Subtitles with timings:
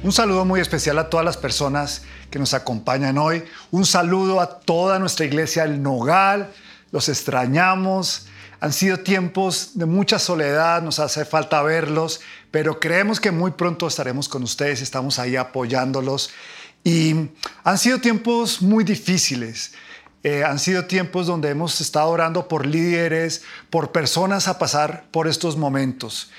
[0.00, 3.42] Un saludo muy especial a todas las personas que nos acompañan hoy.
[3.72, 6.52] Un saludo a toda nuestra iglesia El Nogal.
[6.92, 8.28] Los extrañamos.
[8.60, 12.20] Han sido tiempos de mucha soledad, nos hace falta verlos,
[12.52, 16.30] pero creemos que muy pronto estaremos con ustedes, estamos ahí apoyándolos.
[16.84, 17.30] Y
[17.64, 19.72] han sido tiempos muy difíciles.
[20.22, 25.26] Eh, han sido tiempos donde hemos estado orando por líderes, por personas a pasar por
[25.26, 26.30] estos momentos.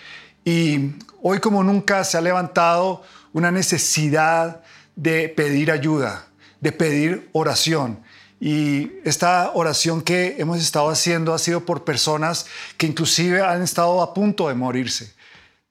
[0.46, 0.92] Y
[1.22, 3.04] hoy como nunca se ha levantado
[3.34, 4.64] una necesidad
[4.96, 6.28] de pedir ayuda,
[6.60, 8.04] de pedir oración.
[8.40, 12.46] Y esta oración que hemos estado haciendo ha sido por personas
[12.78, 15.14] que inclusive han estado a punto de morirse.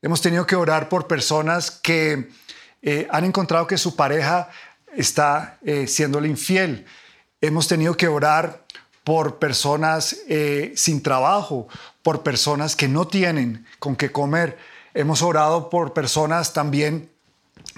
[0.02, 2.28] Hemos tenido que orar por personas que
[2.82, 4.50] eh, han encontrado que su pareja
[4.94, 6.86] está eh, siéndole infiel.
[7.40, 8.64] Hemos tenido que orar
[9.02, 11.68] por personas eh, sin trabajo,
[12.02, 14.58] por personas que no tienen con qué comer.
[14.92, 17.10] Hemos orado por personas también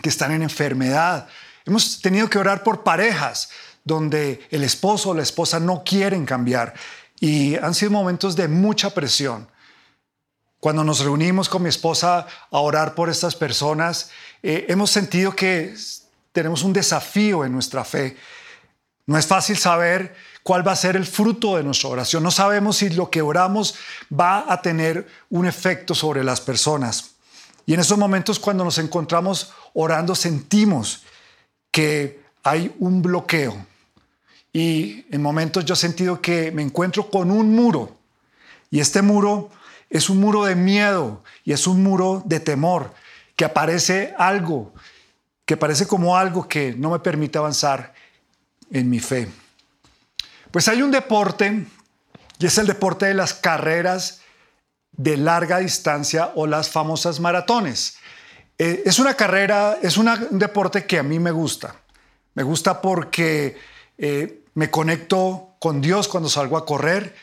[0.03, 1.29] que están en enfermedad.
[1.65, 3.51] Hemos tenido que orar por parejas
[3.85, 6.75] donde el esposo o la esposa no quieren cambiar
[7.21, 9.49] y han sido momentos de mucha presión.
[10.59, 14.11] Cuando nos reunimos con mi esposa a orar por estas personas,
[14.43, 15.75] eh, hemos sentido que
[16.33, 18.17] tenemos un desafío en nuestra fe.
[19.07, 22.23] No es fácil saber cuál va a ser el fruto de nuestra oración.
[22.23, 23.75] No sabemos si lo que oramos
[24.13, 27.13] va a tener un efecto sobre las personas.
[27.67, 31.03] Y en esos momentos cuando nos encontramos orando sentimos
[31.71, 33.67] que hay un bloqueo.
[34.53, 37.97] Y en momentos yo he sentido que me encuentro con un muro.
[38.71, 39.51] Y este muro
[39.89, 42.95] es un muro de miedo y es un muro de temor,
[43.37, 44.73] que aparece algo,
[45.45, 47.93] que parece como algo que no me permite avanzar
[48.71, 49.29] en mi fe.
[50.51, 51.67] Pues hay un deporte,
[52.39, 54.21] y es el deporte de las carreras
[54.93, 57.97] de larga distancia o las famosas maratones.
[58.63, 61.77] Eh, es una carrera, es un deporte que a mí me gusta.
[62.35, 63.57] Me gusta porque
[63.97, 67.17] eh, me conecto con Dios cuando salgo a correr,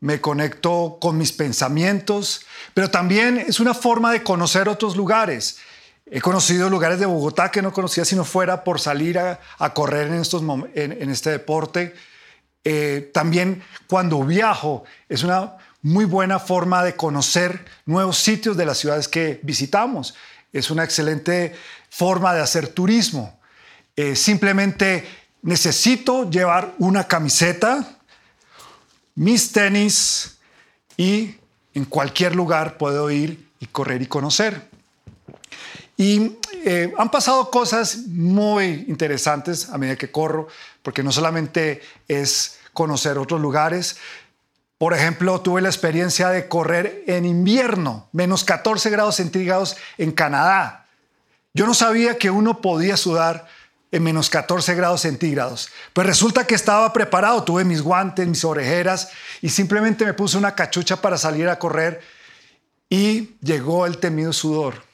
[0.00, 2.44] me conecto con mis pensamientos,
[2.74, 5.60] pero también es una forma de conocer otros lugares.
[6.04, 9.40] He conocido lugares de Bogotá que no conocía si no fuera por salir a,
[9.72, 10.42] correr en, estos,
[10.74, 11.94] en, este deporte.
[12.64, 18.76] Eh, también cuando viajo es una muy buena forma de conocer nuevos sitios de las
[18.76, 20.14] ciudades que visitamos.
[20.56, 21.54] Es una excelente
[21.90, 23.38] forma de hacer turismo.
[23.94, 25.06] Eh, simplemente
[25.42, 27.98] necesito llevar una camiseta,
[29.14, 30.38] mis tenis
[30.96, 31.34] y
[31.74, 34.70] en cualquier lugar puedo ir y correr y conocer.
[35.98, 40.48] Y eh, han pasado cosas muy interesantes a medida que corro,
[40.82, 43.98] porque no solamente es conocer otros lugares.
[44.78, 50.86] Por ejemplo, tuve la experiencia de correr en invierno, menos 14 grados centígrados en Canadá.
[51.54, 53.46] Yo no sabía que uno podía sudar
[53.90, 55.70] en menos 14 grados centígrados.
[55.94, 59.08] Pues resulta que estaba preparado, tuve mis guantes, mis orejeras
[59.40, 62.02] y simplemente me puse una cachucha para salir a correr
[62.90, 64.84] y llegó el temido sudor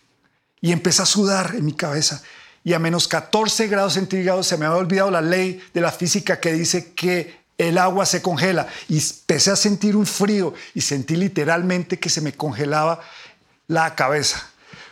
[0.61, 2.23] y empecé a sudar en mi cabeza.
[2.63, 6.39] Y a menos 14 grados centígrados se me había olvidado la ley de la física
[6.39, 8.67] que dice que el agua se congela.
[8.89, 13.01] Y empecé a sentir un frío y sentí literalmente que se me congelaba
[13.69, 14.49] la cabeza.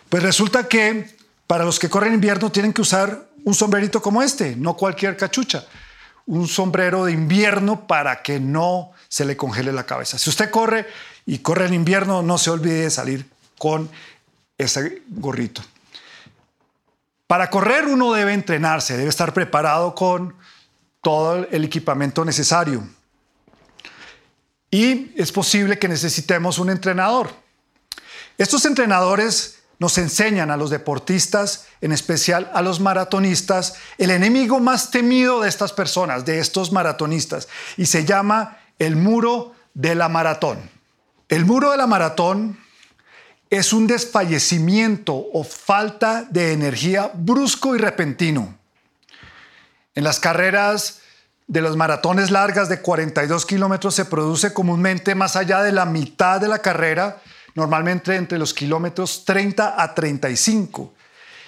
[0.09, 1.17] Pues resulta que
[1.47, 5.65] para los que corren invierno tienen que usar un sombrerito como este, no cualquier cachucha.
[6.27, 10.19] Un sombrero de invierno para que no se le congele la cabeza.
[10.19, 10.87] Si usted corre
[11.27, 13.91] y corre en invierno, no se olvide de salir con
[14.57, 15.63] ese gorrito.
[17.27, 20.35] Para correr uno debe entrenarse, debe estar preparado con
[21.00, 22.87] todo el equipamiento necesario.
[24.71, 27.31] Y es posible que necesitemos un entrenador.
[28.38, 34.91] Estos entrenadores nos enseñan a los deportistas, en especial a los maratonistas, el enemigo más
[34.91, 40.59] temido de estas personas, de estos maratonistas, y se llama el muro de la maratón.
[41.28, 42.59] El muro de la maratón
[43.49, 48.59] es un desfallecimiento o falta de energía brusco y repentino.
[50.01, 51.01] En las carreras
[51.47, 56.41] de los maratones largas de 42 kilómetros se produce comúnmente más allá de la mitad
[56.41, 57.21] de la carrera,
[57.55, 60.95] normalmente entre los kilómetros 30 a 35.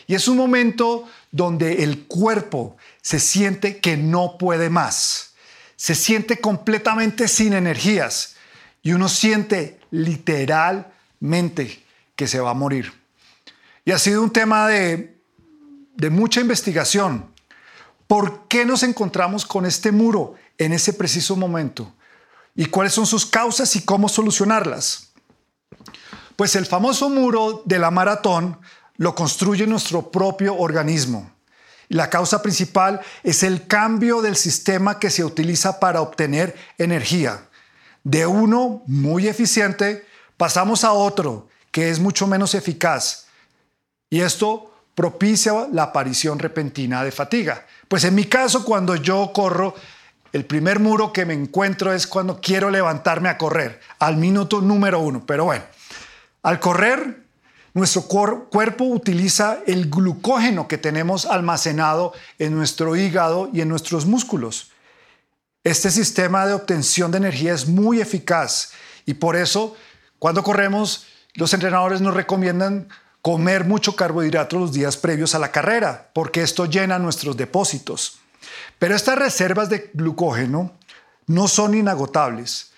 [0.07, 5.33] Y es un momento donde el cuerpo se siente que no puede más,
[5.77, 8.37] se siente completamente sin energías
[8.83, 11.83] y uno siente literalmente
[12.17, 12.93] que se va a morir.
[13.87, 15.17] Y ha sido un tema de,
[15.97, 17.32] de mucha investigación.
[18.07, 21.93] ¿Por qué nos encontramos con este muro en ese preciso momento?
[22.55, 25.13] ¿Y cuáles son sus causas y cómo solucionarlas?
[26.37, 28.59] Pues el famoso muro de la maratón
[28.97, 31.31] lo construye nuestro propio organismo.
[31.89, 37.49] La causa principal es el cambio del sistema que se utiliza para obtener energía.
[38.05, 40.07] De uno muy eficiente
[40.37, 43.27] pasamos a otro que es mucho menos eficaz.
[44.11, 47.67] Y esto propicia la aparición repentina de fatiga.
[47.89, 49.75] Pues en mi caso, cuando yo corro,
[50.33, 55.01] el primer muro que me encuentro es cuando quiero levantarme a correr, al minuto número
[55.01, 55.25] uno.
[55.27, 55.65] Pero bueno,
[56.43, 57.23] al correr,
[57.75, 64.71] nuestro cuerpo utiliza el glucógeno que tenemos almacenado en nuestro hígado y en nuestros músculos.
[65.65, 68.73] Este sistema de obtención de energía es muy eficaz
[69.07, 69.77] y por eso
[70.19, 72.89] cuando corremos los entrenadores nos recomiendan
[73.23, 78.19] comer mucho carbohidrato los días previos a la carrera, porque esto llena nuestros depósitos.
[78.81, 80.73] Pero estas reservas de glucógeno
[81.29, 82.73] no son inagotables.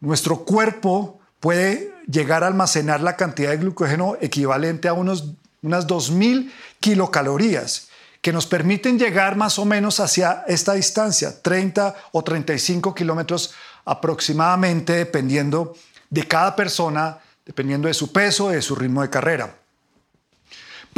[0.00, 5.32] Nuestro cuerpo puede llegar a almacenar la cantidad de glucógeno equivalente a unos,
[5.62, 7.88] unas 2.000 kilocalorías,
[8.20, 13.54] que nos permiten llegar más o menos hacia esta distancia, 30 o 35 kilómetros
[13.86, 15.74] aproximadamente, dependiendo
[16.10, 19.57] de cada persona, dependiendo de su peso, de su ritmo de carrera.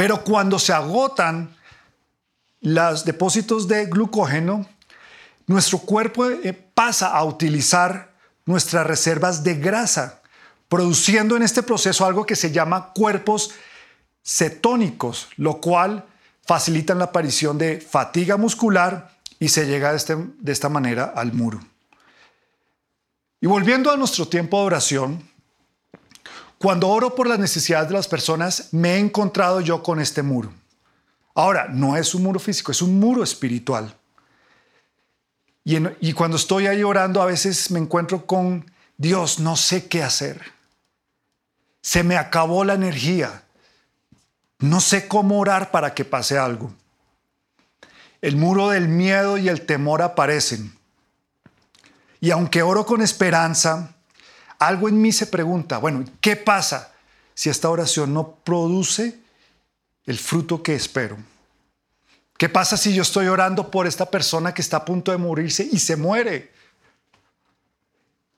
[0.00, 1.54] Pero cuando se agotan
[2.62, 4.66] los depósitos de glucógeno,
[5.46, 8.10] nuestro cuerpo eh, pasa a utilizar
[8.46, 10.22] nuestras reservas de grasa,
[10.70, 13.50] produciendo en este proceso algo que se llama cuerpos
[14.24, 16.06] cetónicos, lo cual
[16.46, 21.60] facilita la aparición de fatiga muscular y se llega este, de esta manera al muro.
[23.38, 25.29] Y volviendo a nuestro tiempo de oración,
[26.60, 30.52] cuando oro por las necesidades de las personas, me he encontrado yo con este muro.
[31.34, 33.96] Ahora, no es un muro físico, es un muro espiritual.
[35.64, 40.52] Y, cuando estoy ahí orando, a veces me encuentro con Dios, no sé qué hacer.
[41.80, 43.42] Se me acabó la energía.
[44.58, 46.74] No sé cómo orar para que pase algo.
[48.20, 50.76] El muro del miedo y el temor aparecen.
[52.20, 53.94] Y aunque oro con esperanza,
[54.60, 56.92] algo en mí se pregunta, bueno, ¿qué pasa
[57.34, 59.18] si esta oración no produce
[60.04, 61.16] el fruto que espero?
[62.36, 65.68] ¿Qué pasa si yo estoy orando por esta persona que está a punto de morirse
[65.70, 66.52] y se muere?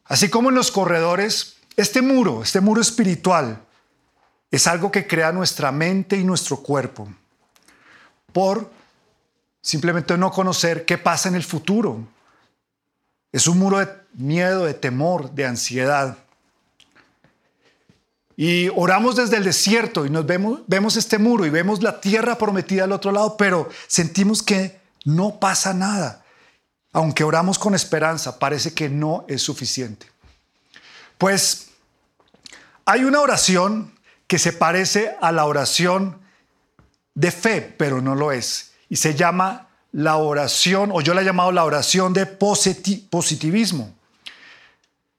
[0.04, 3.60] Así como en los corredores, este muro, este muro espiritual,
[4.50, 7.08] es algo que crea nuestra mente y nuestro cuerpo
[8.32, 8.70] por
[9.60, 12.06] simplemente no conocer qué pasa en el futuro.
[13.32, 16.18] Es un muro de miedo, de temor, de ansiedad.
[18.36, 22.36] Y oramos desde el desierto y nos vemos, vemos este muro y vemos la tierra
[22.36, 26.24] prometida al otro lado, pero sentimos que no pasa nada.
[26.92, 30.06] Aunque oramos con esperanza, parece que no es suficiente.
[31.16, 31.68] Pues
[32.84, 33.94] hay una oración
[34.26, 36.20] que se parece a la oración
[37.14, 38.72] de fe, pero no lo es.
[38.88, 43.94] Y se llama la oración, o yo la he llamado la oración de positivismo.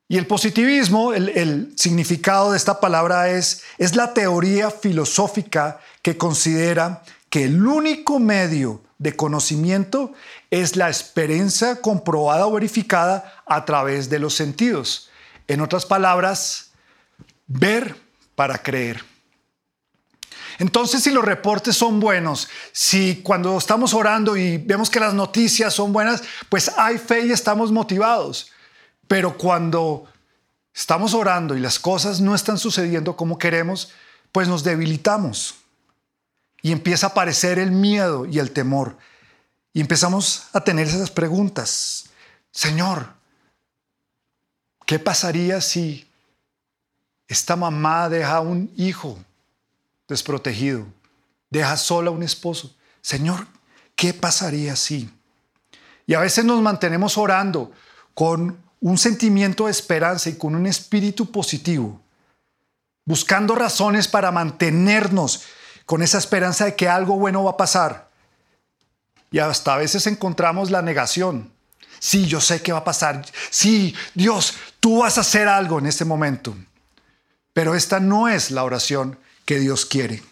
[0.07, 7.03] Y el positivismo, el, significado de esta palabra es, es la teoría filosófica que considera
[7.29, 10.13] que el único medio de conocimiento
[10.51, 15.09] es la experiencia comprobada o verificada a través de los sentidos.
[15.47, 16.71] En otras palabras,
[17.47, 17.95] ver
[18.35, 19.12] para creer.
[20.59, 25.73] Entonces, si los reportes son buenos, si cuando estamos orando y vemos que las noticias
[25.73, 28.51] son buenas, pues hay fe y estamos motivados.
[29.07, 30.05] Pero cuando
[30.73, 33.91] estamos orando y las cosas no están sucediendo como queremos,
[34.31, 35.55] pues nos debilitamos.
[36.61, 38.97] Y empieza a aparecer el miedo y el temor.
[39.73, 42.05] Y empezamos a tener esas preguntas.
[42.51, 43.13] Señor,
[44.85, 46.07] ¿qué pasaría si
[47.27, 49.17] esta mamá deja un hijo
[50.07, 50.85] desprotegido?
[51.49, 52.75] Deja sola un esposo.
[53.01, 53.47] Señor,
[53.95, 55.09] ¿qué pasaría si?
[56.05, 57.71] Y a veces nos mantenemos orando
[58.13, 62.01] con un sentimiento de esperanza y con un espíritu positivo,
[63.05, 65.43] buscando razones para mantenernos
[65.85, 68.09] con esa esperanza de que algo bueno va a pasar.
[69.31, 71.51] Y hasta a veces encontramos la negación.
[71.99, 73.25] Sí, yo sé que va a pasar.
[73.49, 76.53] Sí, Dios, tú vas a hacer algo en este momento.
[77.53, 80.23] Pero esta no es la oración que Dios quiere.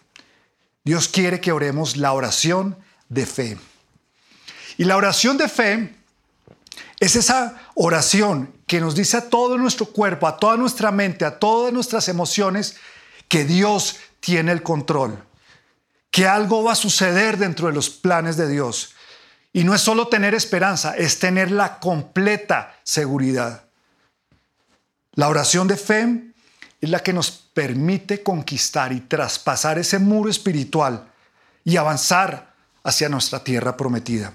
[0.83, 2.77] Dios quiere que oremos la oración
[3.09, 3.57] de fe.
[4.77, 5.95] Y la oración de fe
[6.99, 11.39] es esa oración que nos dice a todo nuestro cuerpo, a toda nuestra mente, a
[11.39, 12.77] todas nuestras emociones,
[13.27, 15.23] que Dios tiene el control,
[16.09, 18.93] que algo va a suceder dentro de los planes de Dios.
[19.53, 23.65] Y no es solo tener esperanza, es tener la completa seguridad.
[25.13, 26.30] La oración de fe
[26.81, 31.07] es la que nos permite conquistar y traspasar ese muro espiritual
[31.63, 34.33] y avanzar hacia nuestra tierra prometida.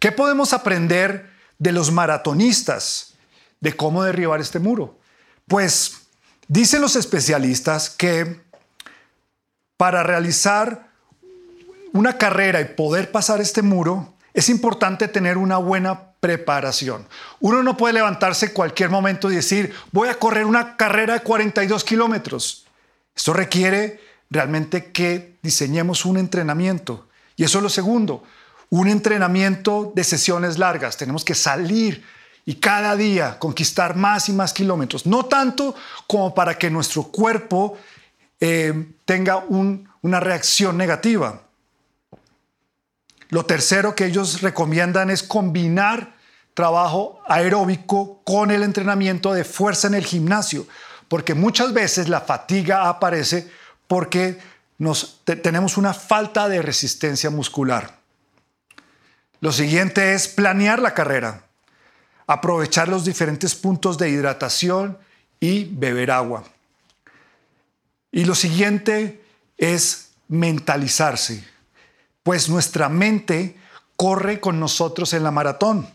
[0.00, 3.14] ¿Qué podemos aprender de los maratonistas
[3.60, 4.98] de cómo derribar este muro?
[5.46, 6.08] Pues
[6.48, 8.40] dicen los especialistas que
[9.76, 10.88] para realizar
[11.92, 17.06] una carrera y poder pasar este muro, es importante tener una buena preparación.
[17.40, 21.84] Uno no puede levantarse cualquier momento y decir, voy a correr una carrera de 42
[21.84, 22.66] kilómetros.
[23.14, 27.08] Esto requiere realmente que diseñemos un entrenamiento.
[27.36, 28.24] Y eso es lo segundo,
[28.70, 30.96] un entrenamiento de sesiones largas.
[30.96, 32.04] Tenemos que salir
[32.44, 35.06] y cada día conquistar más y más kilómetros.
[35.06, 35.74] No tanto
[36.06, 37.78] como para que nuestro cuerpo
[38.40, 41.42] eh, tenga una reacción negativa.
[43.28, 46.14] Lo tercero que ellos recomiendan es combinar
[46.54, 50.66] trabajo aeróbico con el entrenamiento de fuerza en el gimnasio,
[51.08, 53.50] porque muchas veces la fatiga aparece
[53.86, 54.38] porque
[54.78, 57.98] nos, tenemos una falta de resistencia muscular.
[59.40, 61.44] Lo siguiente es planear la carrera,
[62.26, 64.98] aprovechar los diferentes puntos de hidratación
[65.38, 66.44] y beber agua.
[68.10, 69.22] Y lo siguiente
[69.58, 71.44] es mentalizarse
[72.28, 73.56] pues nuestra mente
[73.96, 75.88] corre con nosotros en la maratón.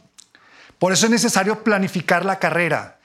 [0.80, 2.98] Por eso es necesario planificar la carrera,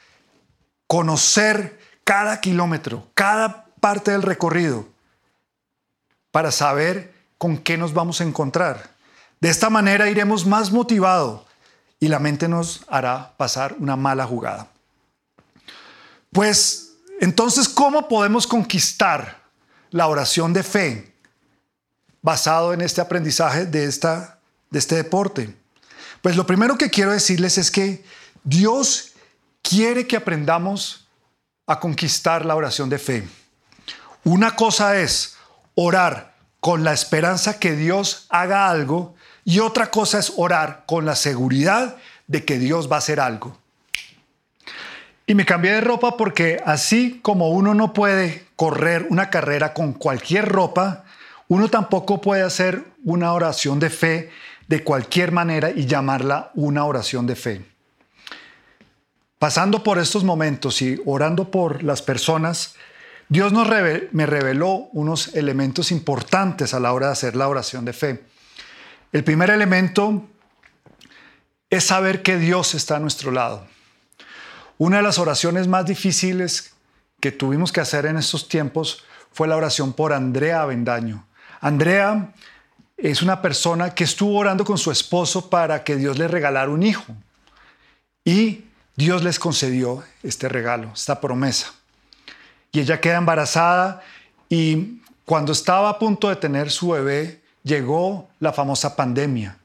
[0.86, 4.88] conocer cada kilómetro, cada parte del recorrido,
[6.30, 8.94] para saber con qué nos vamos a encontrar.
[9.42, 11.42] De esta manera iremos más motivados
[12.00, 14.68] y la mente nos hará pasar una mala jugada.
[16.32, 19.42] Pues entonces, ¿cómo podemos conquistar
[19.90, 21.17] la oración de fe
[22.28, 25.56] basado en este aprendizaje de, esta, de este deporte?
[26.20, 28.04] Pues lo primero que quiero decirles es que
[28.44, 29.12] Dios
[29.62, 31.08] quiere que aprendamos
[31.66, 33.26] a conquistar la oración de fe.
[34.24, 35.36] Una cosa es
[35.74, 39.14] orar con la esperanza que Dios haga algo
[39.46, 43.56] y otra cosa es orar con la seguridad de que Dios va a hacer algo.
[45.26, 49.94] Y me cambié de ropa porque así como uno no puede correr una carrera con
[49.94, 51.06] cualquier ropa,
[51.48, 54.30] uno tampoco puede hacer una oración de fe
[54.68, 57.64] de cualquier manera y llamarla una oración de fe.
[59.38, 62.74] Pasando por estos momentos y orando por las personas,
[63.28, 63.68] Dios nos
[64.12, 68.24] me reveló unos elementos importantes a la hora de hacer la oración de fe.
[69.12, 70.26] El primer elemento
[71.70, 73.66] es saber que Dios está a nuestro lado.
[74.76, 76.72] Una de las oraciones más difíciles
[77.20, 81.27] que tuvimos que hacer en estos tiempos fue la oración por Andrea Avendaño.
[81.60, 82.32] Andrea
[82.96, 86.82] es una persona que estuvo orando con su esposo para que Dios le regalara un
[86.82, 87.14] hijo.
[88.24, 88.64] Y
[88.96, 91.72] Dios les concedió este regalo, esta promesa.
[92.72, 94.02] Y ella queda embarazada
[94.48, 99.58] y cuando estaba a punto de tener su bebé, llegó la famosa pandemia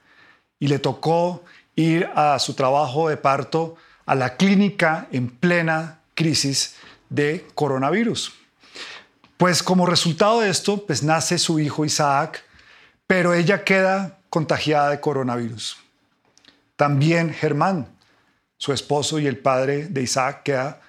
[0.59, 1.43] y le tocó
[1.75, 6.75] ir a su trabajo de parto a la clínica en plena crisis
[7.09, 8.33] de coronavirus.
[9.43, 12.45] Pues como resultado de esto, pues nace su hijo Isaac,
[13.05, 15.75] pero ella queda contagiada de coronavirus.
[16.77, 17.89] También Germán,
[18.55, 20.79] su esposo y el padre de Isaac, queda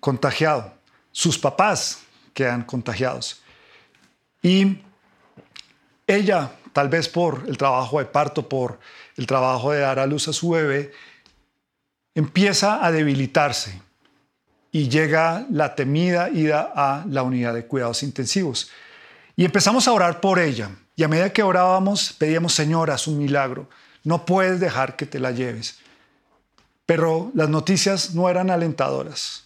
[0.00, 0.74] contagiado.
[1.12, 2.00] Sus papás
[2.32, 3.40] quedan contagiados.
[4.42, 4.80] Y
[6.08, 8.80] ella, tal vez por el trabajo de parto, por
[9.16, 10.90] el trabajo de dar a luz a su bebé,
[12.12, 13.83] empieza a debilitarse
[14.74, 18.72] y llega la temida ida a la unidad de cuidados intensivos.
[19.36, 20.68] Y empezamos a orar por ella.
[20.96, 23.68] Y a medida que orábamos, pedíamos, Señor, haz un milagro.
[24.02, 25.78] No puedes dejar que te la lleves.
[26.86, 29.44] Pero las noticias no eran alentadoras.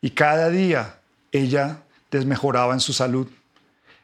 [0.00, 0.94] Y cada día
[1.32, 1.78] ella
[2.12, 3.26] desmejoraba en su salud.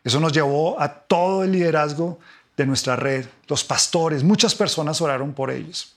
[0.03, 2.19] Eso nos llevó a todo el liderazgo
[2.57, 5.95] de nuestra red, los pastores, muchas personas oraron por ellos.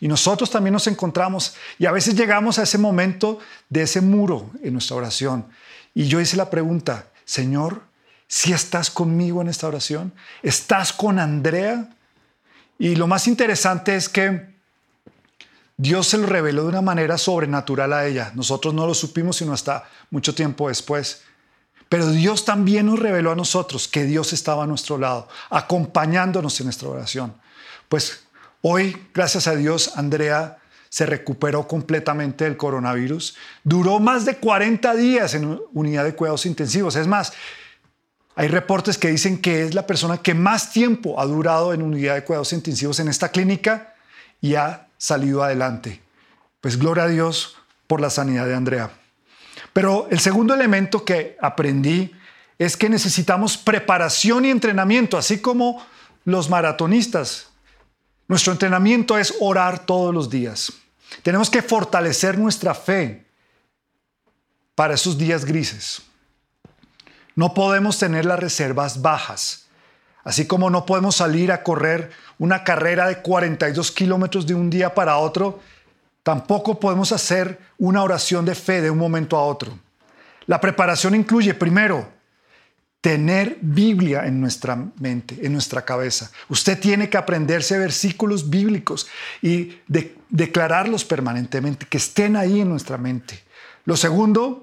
[0.00, 3.38] Y nosotros también nos encontramos y a veces llegamos a ese momento
[3.68, 5.46] de ese muro en nuestra oración.
[5.94, 7.82] Y yo hice la pregunta, Señor,
[8.26, 10.12] si estás conmigo en esta oración,
[10.42, 11.88] estás con Andrea.
[12.78, 14.54] Y lo más interesante es que
[15.76, 18.32] Dios se lo reveló de una manera sobrenatural a ella.
[18.34, 21.22] Nosotros no lo supimos sino hasta mucho tiempo después.
[21.88, 26.66] Pero Dios también nos reveló a nosotros que Dios estaba a nuestro lado, acompañándonos en
[26.66, 27.34] nuestra oración.
[27.88, 28.23] Pues
[28.66, 30.56] Hoy, gracias a Dios, Andrea
[30.88, 33.36] se recuperó completamente del coronavirus.
[33.62, 36.96] Duró más de 40 días en unidad de cuidados intensivos.
[36.96, 37.34] Es más,
[38.34, 42.14] hay reportes que dicen que es la persona que más tiempo ha durado en unidad
[42.14, 43.96] de cuidados intensivos en esta clínica
[44.40, 46.00] y ha salido adelante.
[46.62, 48.90] Pues gloria a Dios por la sanidad de Andrea.
[49.74, 52.12] Pero el segundo elemento que aprendí
[52.58, 55.84] es que necesitamos preparación y entrenamiento, así como
[56.24, 57.50] los maratonistas.
[58.26, 60.72] Nuestro entrenamiento es orar todos los días.
[61.22, 63.26] Tenemos que fortalecer nuestra fe
[64.74, 66.02] para esos días grises.
[67.36, 69.66] No podemos tener las reservas bajas,
[70.22, 74.94] así como no podemos salir a correr una carrera de 42 kilómetros de un día
[74.94, 75.60] para otro,
[76.22, 79.78] tampoco podemos hacer una oración de fe de un momento a otro.
[80.46, 82.13] La preparación incluye, primero,
[83.04, 86.30] tener Biblia en nuestra mente, en nuestra cabeza.
[86.48, 89.08] Usted tiene que aprenderse versículos bíblicos
[89.42, 89.76] y
[90.30, 93.44] declararlos permanentemente, que estén ahí en nuestra mente.
[93.84, 94.62] Lo segundo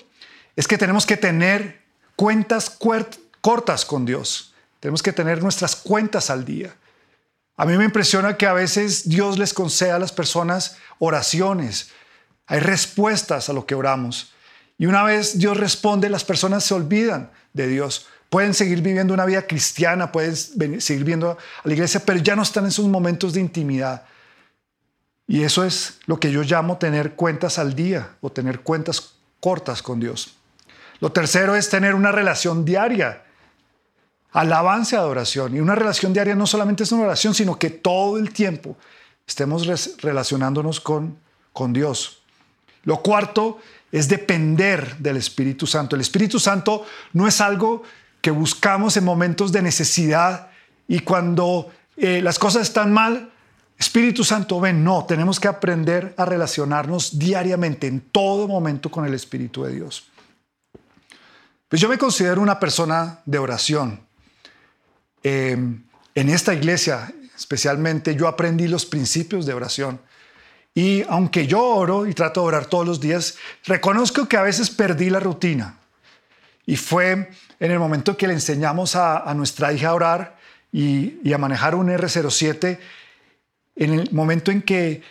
[0.55, 1.81] es que tenemos que tener
[2.15, 2.75] cuentas
[3.41, 4.55] cortas con Dios.
[4.79, 6.75] Tenemos que tener nuestras cuentas al día.
[7.57, 11.91] A mí me impresiona que a veces Dios les conceda a las personas oraciones.
[12.47, 14.33] Hay respuestas a lo que oramos.
[14.79, 18.07] Y una vez Dios responde, las personas se olvidan de Dios.
[18.31, 22.43] Pueden seguir viviendo una vida cristiana, pueden seguir viendo a la iglesia, pero ya no
[22.43, 24.05] están en sus momentos de intimidad.
[25.27, 29.81] Y eso es lo que yo llamo tener cuentas al día o tener cuentas cortas
[29.81, 30.37] con Dios.
[31.01, 33.25] Lo tercero es tener una relación diaria,
[34.31, 35.57] alabanza adoración.
[35.57, 38.77] Y una relación diaria no solamente es una oración, sino que todo el tiempo
[39.27, 39.67] estemos
[40.01, 41.17] relacionándonos con,
[41.51, 42.21] con Dios.
[42.83, 43.59] Lo cuarto
[43.91, 45.97] es depender del Espíritu Santo.
[45.97, 47.83] El Espíritu Santo no es algo
[48.21, 50.49] que buscamos en momentos de necesidad
[50.87, 53.31] y cuando eh, las cosas están mal,
[53.77, 59.13] Espíritu Santo, ven, no, tenemos que aprender a relacionarnos diariamente, en todo momento con el
[59.13, 60.07] Espíritu de Dios.
[61.67, 64.01] Pues yo me considero una persona de oración.
[65.23, 65.57] Eh,
[66.13, 69.99] en esta iglesia, especialmente, yo aprendí los principios de oración.
[70.75, 74.69] Y aunque yo oro y trato de orar todos los días, reconozco que a veces
[74.69, 75.77] perdí la rutina.
[76.71, 80.37] Y fue en el momento que le enseñamos a, nuestra hija a orar
[80.71, 82.79] y, a manejar un R07,
[83.75, 85.03] en el momento en que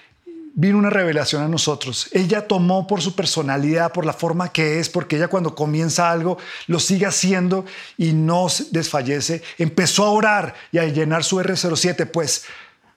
[0.54, 2.08] vino una revelación a nosotros.
[2.12, 6.38] Ella tomó por su personalidad, por la forma que es, porque ella cuando comienza algo
[6.66, 7.66] lo sigue haciendo
[7.98, 9.42] y no desfallece.
[9.58, 12.46] Empezó a orar y a llenar su R07, pues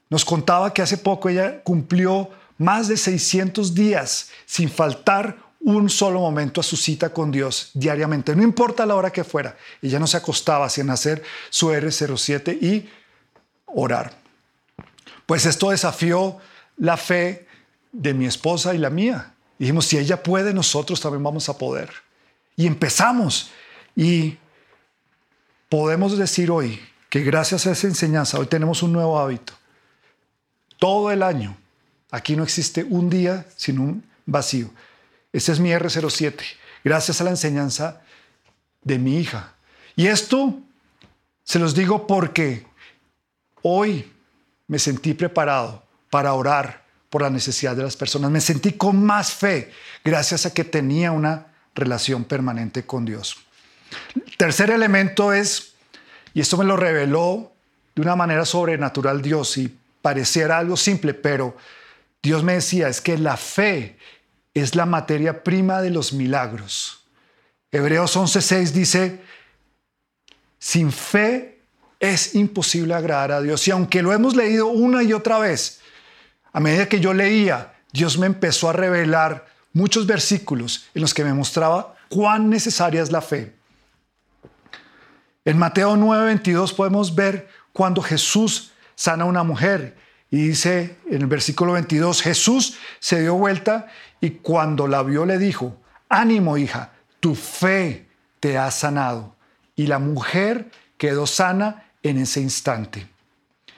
[0.09, 6.19] nos contaba que hace poco ella cumplió más de 600 días sin faltar un solo
[6.19, 9.55] momento a su cita con Dios diariamente, no importa la hora que fuera.
[9.81, 12.89] Ella no se acostaba sin hacer su R07 y
[13.67, 14.13] orar.
[15.25, 16.37] Pues esto desafió
[16.77, 17.47] la fe
[17.91, 19.33] de mi esposa y la mía.
[19.57, 21.89] Dijimos, si ella puede, nosotros también vamos a poder.
[22.57, 23.51] Y empezamos.
[23.95, 24.37] Y
[25.69, 29.53] podemos decir hoy que gracias a esa enseñanza, hoy tenemos un nuevo hábito.
[30.77, 31.55] Todo el año,
[32.11, 34.69] aquí no existe un día sin un vacío.
[35.33, 36.35] Este es mi R07,
[36.83, 38.01] gracias a la enseñanza
[38.83, 39.55] de mi hija.
[39.95, 40.59] Y esto
[41.43, 42.65] se los digo porque
[43.63, 44.11] hoy
[44.67, 48.29] me sentí preparado para orar por la necesidad de las personas.
[48.29, 49.71] Me sentí con más fe
[50.05, 53.37] gracias a que tenía una relación permanente con Dios.
[54.37, 55.73] tercer elemento es,
[56.35, 57.51] y esto me lo reveló
[57.95, 61.57] de una manera sobrenatural Dios y pareciera algo simple, pero
[62.21, 63.97] Dios me decía, es que la fe
[64.53, 67.03] es la materia prima de los milagros.
[67.71, 69.21] Hebreos 11:6 dice,
[70.59, 71.59] sin fe
[71.99, 73.67] es imposible agradar a Dios.
[73.67, 75.81] Y aunque lo hemos leído una y otra vez,
[76.51, 81.23] a medida que yo leía, Dios me empezó a revelar muchos versículos en los que
[81.23, 83.55] me mostraba cuán necesaria es la fe.
[85.45, 89.97] En Mateo 9:22 podemos ver cuando Jesús sana a una mujer
[90.29, 93.87] y dice en el versículo 22, Jesús se dio vuelta
[94.23, 95.75] y cuando la vio le dijo,
[96.07, 98.07] ánimo hija, tu fe
[98.39, 99.35] te ha sanado.
[99.75, 103.05] Y la mujer quedó sana en ese instante.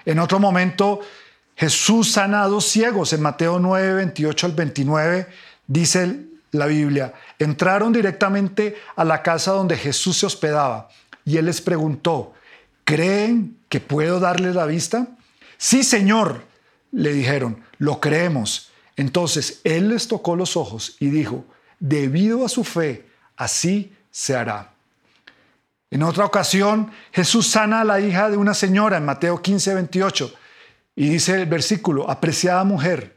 [0.05, 0.99] En otro momento,
[1.55, 3.11] Jesús sana a dos ciegos.
[3.13, 5.27] En Mateo 9, 28 al 29
[5.65, 10.89] dice la Biblia, entraron directamente a la casa donde Jesús se hospedaba
[11.25, 12.33] y él les preguntó,
[12.83, 15.07] ¿creen que puedo darles la vista?
[15.57, 16.43] Sí, Señor,
[16.91, 18.69] le dijeron, lo creemos.
[18.95, 21.45] Entonces él les tocó los ojos y dijo,
[21.79, 24.71] debido a su fe, así se hará.
[25.91, 30.33] En otra ocasión, Jesús sana a la hija de una señora en Mateo 15, 28.
[30.95, 33.15] Y dice el versículo, apreciada mujer,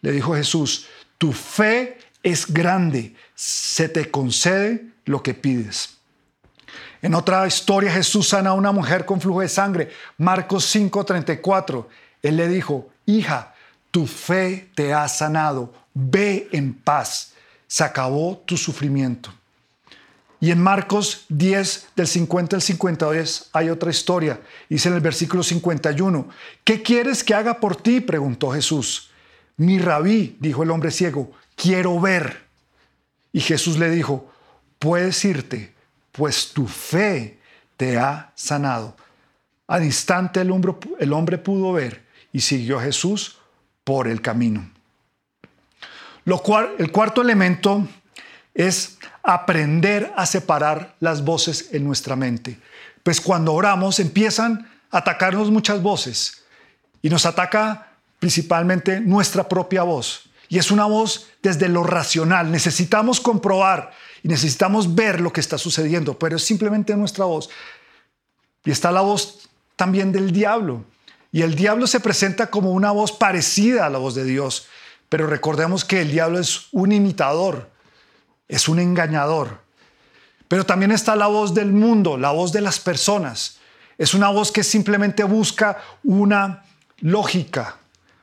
[0.00, 0.86] le dijo Jesús,
[1.18, 5.96] tu fe es grande, se te concede lo que pides.
[7.02, 11.88] En otra historia, Jesús sana a una mujer con flujo de sangre, Marcos 5, 34.
[12.22, 13.54] Él le dijo, hija,
[13.96, 17.32] tu fe te ha sanado, ve en paz.
[17.66, 19.32] se acabó tu sufrimiento.
[20.38, 24.38] Y en Marcos 10, del 50 al 52, hay otra historia.
[24.68, 26.28] Dice en el versículo 51,
[26.62, 28.00] ¿qué quieres que haga por ti?
[28.02, 29.08] preguntó Jesús.
[29.56, 32.44] Mi rabí, dijo el hombre ciego, quiero ver.
[33.32, 34.30] Y Jesús le dijo,
[34.78, 35.72] puedes irte,
[36.12, 37.38] pues tu fe
[37.78, 38.94] te ha sanado.
[39.66, 43.38] Al instante el hombre, el hombre pudo ver y siguió a Jesús
[43.86, 44.68] por el camino.
[46.24, 47.86] Lo cual, el cuarto elemento
[48.52, 52.58] es aprender a separar las voces en nuestra mente.
[53.04, 56.42] Pues cuando oramos empiezan a atacarnos muchas voces
[57.00, 60.28] y nos ataca principalmente nuestra propia voz.
[60.48, 62.50] Y es una voz desde lo racional.
[62.50, 63.92] Necesitamos comprobar
[64.24, 67.50] y necesitamos ver lo que está sucediendo, pero es simplemente nuestra voz.
[68.64, 70.84] Y está la voz también del diablo.
[71.36, 74.68] Y el diablo se presenta como una voz parecida a la voz de Dios,
[75.10, 77.68] pero recordemos que el diablo es un imitador,
[78.48, 79.60] es un engañador.
[80.48, 83.58] Pero también está la voz del mundo, la voz de las personas.
[83.98, 86.64] Es una voz que simplemente busca una
[87.00, 87.80] lógica,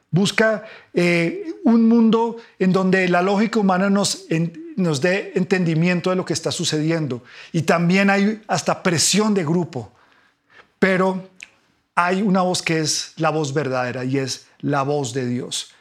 [0.09, 0.63] busca
[0.95, 4.25] eh, un mundo en donde la lógica humana nos,
[4.75, 7.23] nos dé entendimiento de lo que está sucediendo.
[7.51, 9.91] Y también hay hasta presión de grupo.
[10.79, 11.29] Pero
[11.95, 15.71] hay una voz que es la voz verdadera y es la voz de Dios.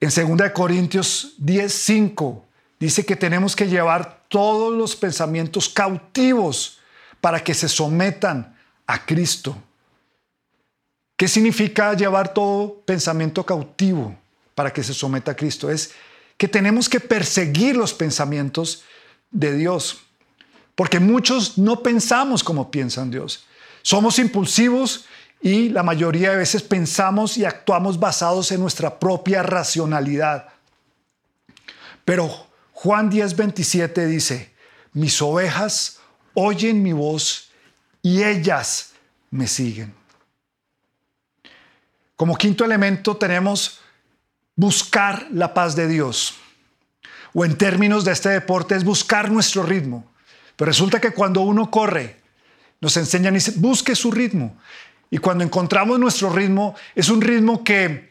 [0.00, 2.44] En 2 Corintios 10, 5
[2.78, 6.78] dice que tenemos que llevar todos los pensamientos cautivos
[7.20, 9.56] para que se sometan a Cristo.
[11.16, 14.16] ¿Qué significa llevar todo pensamiento cautivo
[14.54, 15.68] para que se someta a Cristo?
[15.68, 15.92] Es
[16.36, 18.84] que tenemos que perseguir los pensamientos
[19.32, 19.98] de Dios,
[20.76, 23.44] porque muchos no pensamos como piensan Dios.
[23.88, 25.06] Somos impulsivos
[25.40, 30.48] y la mayoría de veces pensamos y actuamos basados en nuestra propia racionalidad.
[32.04, 32.28] Pero
[32.72, 34.52] Juan 10:27 dice,
[34.92, 36.00] mis ovejas
[36.34, 37.50] oyen mi voz
[38.02, 38.92] y ellas
[39.30, 39.94] me siguen.
[42.14, 43.80] Como quinto elemento tenemos
[44.54, 46.34] buscar la paz de Dios.
[47.32, 50.04] O en términos de este deporte es buscar nuestro ritmo.
[50.56, 52.27] Pero resulta que cuando uno corre,
[52.80, 54.56] nos enseñan y dice, busque su ritmo.
[55.10, 58.08] Y cuando encontramos nuestro ritmo, es un ritmo que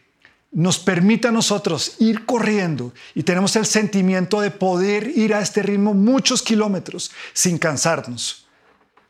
[0.52, 5.62] nos permite a nosotros ir corriendo y tenemos el sentimiento de poder ir a este
[5.62, 8.48] ritmo muchos kilómetros sin cansarnos.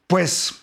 [0.08, 0.56] Pues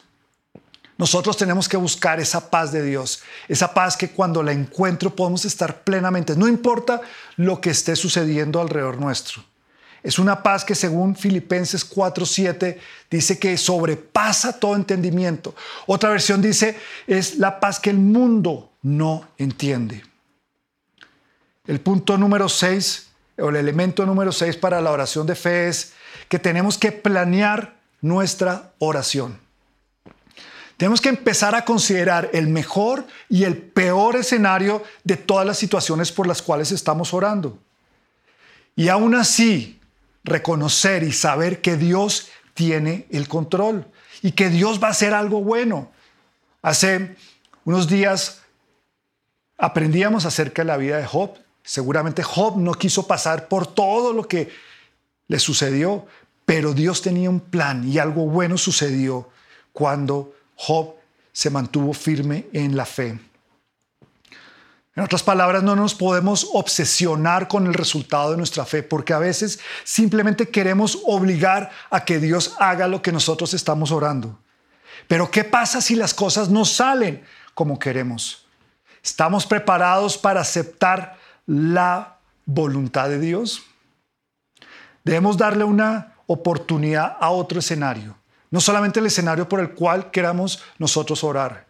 [0.97, 5.45] nosotros tenemos que buscar esa paz de Dios, esa paz que cuando la encuentro podemos
[5.45, 7.01] estar plenamente, no importa
[7.37, 9.45] lo que esté sucediendo alrededor nuestro.
[10.05, 12.79] Es una paz que según Filipenses 4:7
[13.11, 15.55] dice que sobrepasa todo entendimiento.
[15.87, 20.05] Otra versión dice es la paz que el mundo no entiende.
[21.67, 25.95] El punto número 6 o el elemento número 6 para la oración de fe es
[26.29, 29.39] que tenemos que planear nuestra oración.
[30.77, 36.13] Tenemos que empezar a considerar el mejor y el peor escenario de todas las situaciones
[36.13, 37.59] por las cuales estamos orando.
[38.77, 39.81] Y aún así,
[40.25, 43.87] reconocer y saber que Dios tiene el control
[44.23, 45.93] y que Dios va a hacer algo bueno.
[46.63, 47.17] Hace
[47.65, 48.41] unos días
[49.59, 51.35] aprendíamos acerca de la vida de Job.
[51.63, 54.51] Seguramente Job no quiso pasar por todo lo que
[55.29, 56.07] le sucedió,
[56.45, 59.29] pero Dios tenía un plan y algo bueno sucedió
[59.73, 60.95] cuando Job
[61.33, 63.19] se mantuvo firme en la fe.
[64.97, 69.19] En otras palabras, no nos podemos obsesionar con el resultado de nuestra fe, porque a
[69.19, 74.39] veces simplemente queremos obligar a que Dios haga lo que nosotros estamos orando.
[75.09, 78.47] Pero ¿qué pasa si las cosas no salen como queremos?
[79.03, 83.65] ¿Estamos preparados para aceptar la voluntad de Dios?
[85.03, 88.17] Debemos darle una oportunidad a otro escenario.
[88.51, 91.67] No solamente el escenario por el cual queramos nosotros orar,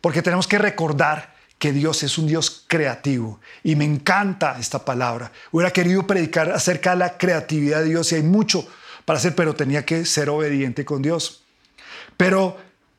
[0.00, 3.40] porque tenemos que recordar que Dios es un Dios creativo.
[3.62, 5.32] Y me encanta esta palabra.
[5.50, 8.66] Hubiera querido predicar acerca de la creatividad de Dios y hay mucho
[9.04, 11.42] para hacer, pero tenía que ser obediente con Dios.
[12.16, 12.58] Pero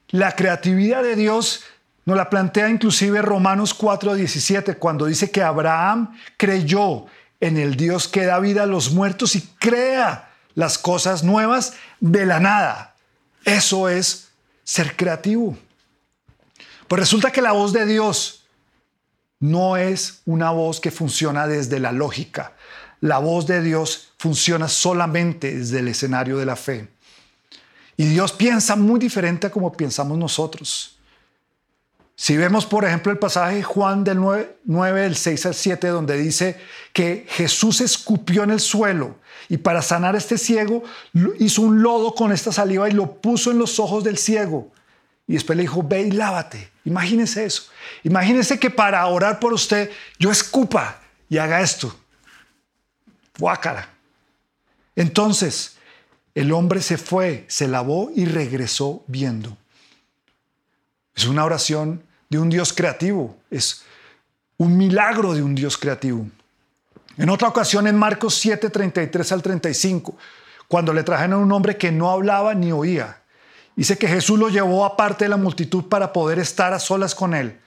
[0.09, 1.63] la creatividad de Dios
[2.05, 7.05] nos la plantea inclusive Romanos 4:17, cuando dice que Abraham creyó
[7.39, 12.25] en el Dios que da vida a los muertos y crea las cosas nuevas de
[12.25, 12.95] la nada.
[13.43, 14.29] Eso es
[14.63, 15.57] ser creativo.
[16.87, 18.44] Pues resulta que la voz de Dios
[19.51, 22.53] no es una voz que funciona desde la lógica.
[23.01, 26.87] La voz de Dios funciona solamente desde el escenario de la fe.
[27.97, 30.97] Y Dios piensa muy diferente a como pensamos nosotros.
[32.15, 36.57] Si vemos, por ejemplo, el pasaje Juan del 9, del 6 al 7, donde dice
[36.93, 39.17] que Jesús escupió en el suelo
[39.49, 40.83] y para sanar a este ciego
[41.39, 44.71] hizo un lodo con esta saliva y lo puso en los ojos del ciego.
[45.27, 46.69] Y después le dijo, ve y lávate.
[46.85, 47.71] Imagínese eso.
[48.03, 51.95] Imagínese que para orar por usted yo escupa y haga esto.
[53.37, 53.89] Guácara.
[54.95, 55.77] Entonces,
[56.35, 59.57] el hombre se fue, se lavó y regresó viendo.
[61.15, 63.83] Es una oración de un Dios creativo, es
[64.57, 66.27] un milagro de un Dios creativo.
[67.17, 70.17] En otra ocasión, en Marcos 7, 33 al 35,
[70.67, 73.21] cuando le trajeron a un hombre que no hablaba ni oía,
[73.75, 77.33] dice que Jesús lo llevó aparte de la multitud para poder estar a solas con
[77.33, 77.59] él.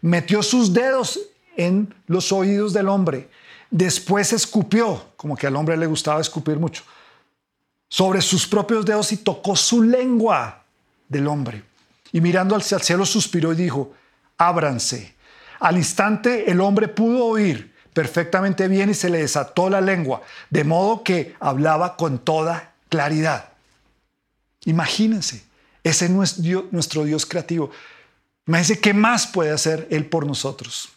[0.00, 1.20] Metió sus dedos
[1.56, 3.28] en los oídos del hombre,
[3.70, 6.82] después escupió, como que al hombre le gustaba escupir mucho,
[7.88, 10.64] sobre sus propios dedos y tocó su lengua
[11.08, 11.62] del hombre.
[12.10, 13.92] Y mirando hacia el cielo suspiró y dijo,
[14.38, 15.14] ábranse.
[15.60, 20.64] Al instante el hombre pudo oír perfectamente bien y se le desató la lengua, de
[20.64, 23.50] modo que hablaba con toda claridad.
[24.64, 25.44] Imagínense,
[25.84, 26.38] ese es
[26.70, 27.70] nuestro Dios creativo.
[28.46, 30.88] Imagínense qué más puede hacer Él por nosotros.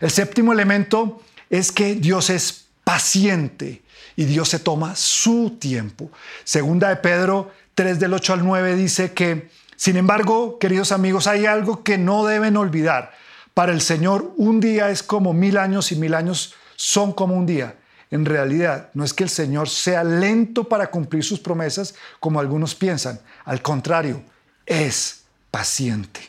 [0.00, 3.82] El séptimo elemento es que Dios es paciente
[4.16, 6.10] y Dios se toma su tiempo.
[6.44, 11.46] Segunda de Pedro 3 del 8 al 9 dice que sin embargo, queridos amigos, hay
[11.46, 13.12] algo que no deben olvidar.
[13.54, 17.46] Para el Señor un día es como mil años y mil años son como un
[17.46, 17.76] día.
[18.14, 22.76] En realidad, no es que el Señor sea lento para cumplir sus promesas como algunos
[22.76, 23.18] piensan.
[23.44, 24.22] Al contrario,
[24.64, 26.20] es paciente.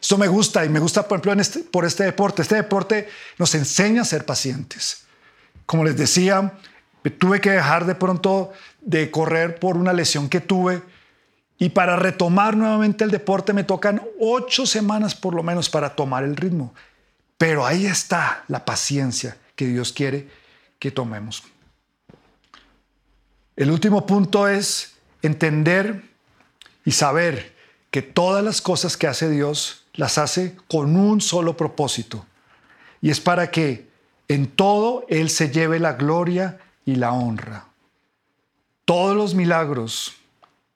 [0.00, 2.42] Esto me gusta y me gusta, por ejemplo, este, por este deporte.
[2.42, 5.06] Este deporte nos enseña a ser pacientes.
[5.66, 6.52] Como les decía,
[7.18, 10.80] tuve que dejar de pronto de correr por una lesión que tuve
[11.58, 16.22] y para retomar nuevamente el deporte me tocan ocho semanas por lo menos para tomar
[16.22, 16.72] el ritmo.
[17.36, 20.28] Pero ahí está la paciencia que Dios quiere
[20.78, 21.42] que tomemos.
[23.56, 26.02] El último punto es entender
[26.84, 27.54] y saber
[27.90, 32.26] que todas las cosas que hace Dios las hace con un solo propósito.
[33.00, 33.88] Y es para que
[34.28, 37.66] en todo Él se lleve la gloria y la honra.
[38.84, 40.14] Todos los milagros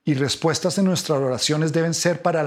[0.04, 2.40] y respuestas en nuestras oraciones deben ser para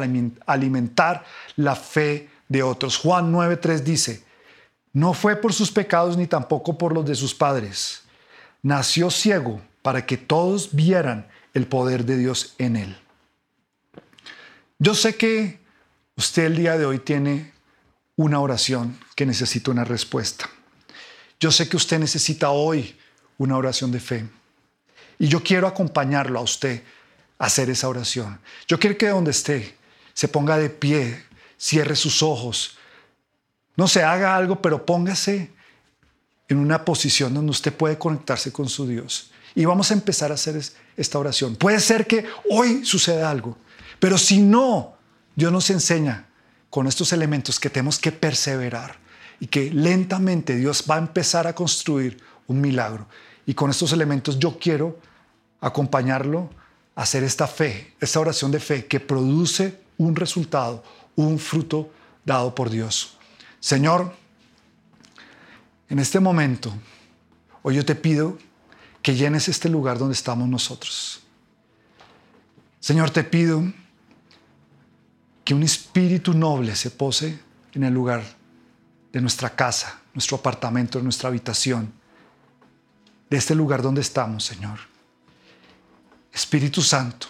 [0.45, 1.23] alimentar
[1.55, 2.97] la fe de otros.
[2.97, 4.23] Juan 9:3 dice,
[4.93, 8.03] no fue por sus pecados ni tampoco por los de sus padres.
[8.61, 12.97] Nació ciego para que todos vieran el poder de Dios en él.
[14.79, 15.59] Yo sé que
[16.15, 17.51] usted el día de hoy tiene
[18.15, 20.49] una oración que necesita una respuesta.
[21.39, 22.97] Yo sé que usted necesita hoy
[23.37, 24.29] una oración de fe.
[25.19, 26.83] Y yo quiero acompañarlo a usted
[27.37, 28.39] hacer esa oración.
[28.67, 29.75] Yo quiero que donde esté
[30.13, 31.23] se ponga de pie,
[31.57, 32.77] cierre sus ojos.
[33.75, 35.51] No se haga algo, pero póngase
[36.47, 39.31] en una posición donde usted puede conectarse con su Dios.
[39.55, 40.61] Y vamos a empezar a hacer
[40.97, 41.55] esta oración.
[41.55, 43.57] Puede ser que hoy suceda algo,
[43.99, 44.95] pero si no,
[45.35, 46.27] Dios nos enseña
[46.69, 48.97] con estos elementos que tenemos que perseverar
[49.39, 53.07] y que lentamente Dios va a empezar a construir un milagro.
[53.45, 54.99] Y con estos elementos yo quiero
[55.61, 56.49] acompañarlo
[56.95, 60.83] hacer esta fe, esta oración de fe que produce un resultado,
[61.15, 61.89] un fruto
[62.25, 63.17] dado por Dios.
[63.63, 64.13] Señor,
[65.87, 66.73] en este momento,
[67.61, 68.37] hoy yo te pido
[69.01, 71.21] que llenes este lugar donde estamos nosotros.
[72.81, 73.63] Señor, te pido
[75.45, 77.39] que un espíritu noble se pose
[77.71, 78.21] en el lugar
[79.13, 81.93] de nuestra casa, nuestro apartamento, nuestra habitación,
[83.29, 84.77] de este lugar donde estamos, Señor.
[86.33, 87.27] Espíritu Santo,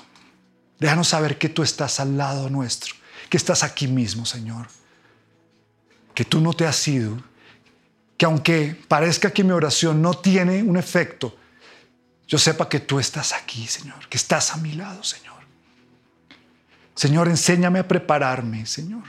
[0.79, 2.95] déjanos saber que tú estás al lado nuestro,
[3.29, 4.65] que estás aquí mismo, Señor.
[6.13, 7.17] Que tú no te has ido,
[8.17, 11.35] que aunque parezca que mi oración no tiene un efecto,
[12.27, 15.33] yo sepa que tú estás aquí, Señor, que estás a mi lado, Señor.
[16.95, 19.03] Señor, enséñame a prepararme, Señor,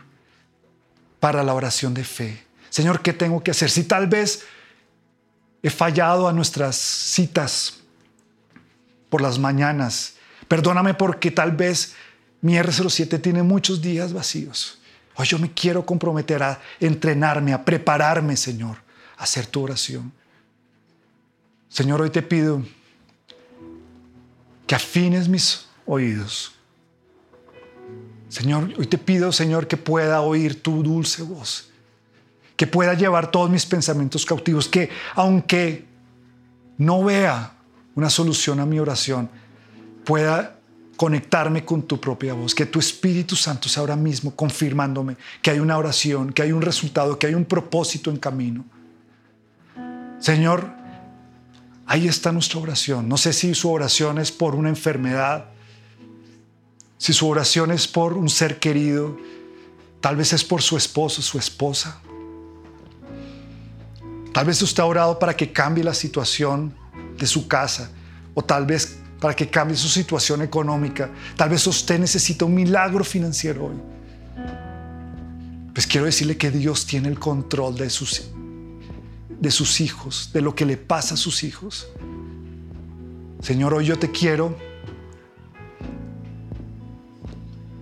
[1.21, 2.45] para la oración de fe.
[2.71, 3.71] Señor, ¿qué tengo que hacer?
[3.71, 4.45] Si tal vez
[5.65, 7.81] he fallado a nuestras citas
[9.09, 10.17] por las mañanas.
[10.47, 11.95] Perdóname porque tal vez
[12.43, 14.79] mi R07 tiene muchos días vacíos.
[15.17, 18.79] Hoy yo me quiero comprometer a entrenarme, a prepararme, Señor,
[19.17, 20.13] a hacer tu oración.
[21.69, 22.63] Señor, hoy te pido
[24.67, 26.55] que afines mis oídos.
[28.29, 31.71] Señor, hoy te pido, Señor, que pueda oír tu dulce voz,
[32.57, 35.85] que pueda llevar todos mis pensamientos cautivos, que aunque
[36.79, 37.55] no vea
[37.95, 39.31] una solución a mi oración,
[40.05, 40.54] pueda
[40.97, 45.59] conectarme con tu propia voz, que tu Espíritu Santo sea ahora mismo confirmándome que hay
[45.59, 48.65] una oración, que hay un resultado, que hay un propósito en camino.
[50.21, 50.71] Señor,
[51.87, 53.09] ahí está nuestra oración.
[53.09, 55.47] No sé si su oración es por una enfermedad,
[56.99, 59.19] si su oración es por un ser querido,
[60.01, 62.01] tal vez es por su esposo, su esposa.
[64.33, 66.75] Tal vez usted ha orado para que cambie la situación
[67.19, 67.91] de su casa
[68.35, 71.11] o tal vez para que cambie su situación económica.
[71.37, 73.77] Tal vez usted necesita un milagro financiero hoy.
[75.73, 78.31] Pues quiero decirle que Dios tiene el control de sus,
[79.29, 81.89] de sus hijos, de lo que le pasa a sus hijos.
[83.41, 84.57] Señor, hoy yo te quiero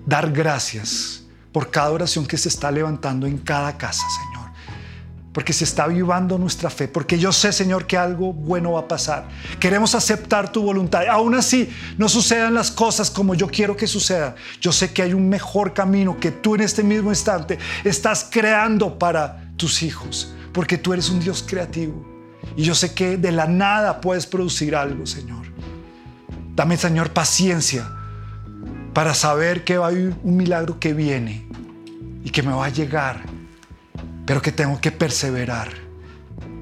[0.06, 4.31] dar gracias por cada oración que se está levantando en cada casa, Señor
[5.32, 8.88] porque se está avivando nuestra fe, porque yo sé, Señor, que algo bueno va a
[8.88, 9.28] pasar.
[9.58, 11.06] Queremos aceptar tu voluntad.
[11.08, 14.34] Aún así, no sucedan las cosas como yo quiero que sucedan.
[14.60, 18.98] Yo sé que hay un mejor camino que tú en este mismo instante estás creando
[18.98, 22.06] para tus hijos, porque tú eres un Dios creativo.
[22.54, 25.46] Y yo sé que de la nada puedes producir algo, Señor.
[26.54, 27.90] Dame, Señor, paciencia
[28.92, 31.46] para saber que hay un milagro que viene
[32.22, 33.31] y que me va a llegar
[34.26, 35.68] pero que tengo que perseverar,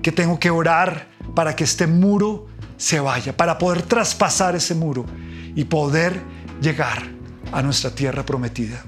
[0.03, 2.47] que tengo que orar para que este muro
[2.77, 5.05] se vaya, para poder traspasar ese muro
[5.55, 6.21] y poder
[6.61, 7.03] llegar
[7.53, 8.83] a nuestra tierra prometida.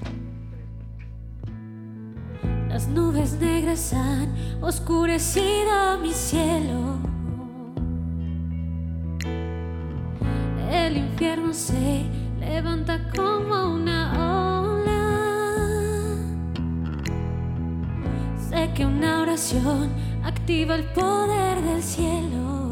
[2.69, 6.97] Las nubes negras han oscurecido mi cielo.
[10.71, 12.03] El infierno se
[12.39, 14.52] levanta como una.
[18.71, 19.91] Que una oración
[20.23, 22.71] activa el poder del cielo.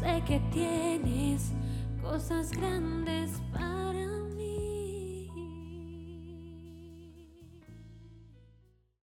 [0.00, 1.52] Sé que tienes
[2.00, 3.79] cosas grandes para